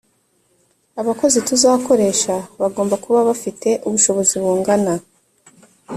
abakozi 1.01 1.39
tuzakoresha 1.47 2.35
bagomba 2.61 2.95
kuba 3.03 3.19
bafite 3.29 3.69
ubushobozi 3.87 4.35
bungana 4.43 4.93